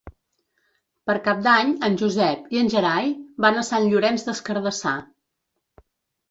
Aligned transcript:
Per 1.09 1.15
Cap 1.27 1.43
d'Any 1.47 1.73
en 1.87 1.97
Josep 2.03 2.47
i 2.55 2.61
en 2.63 2.71
Gerai 2.77 3.13
van 3.45 3.61
a 3.63 3.67
Sant 3.69 3.87
Llorenç 3.93 4.27
des 4.31 4.43
Cardassar. 4.49 4.97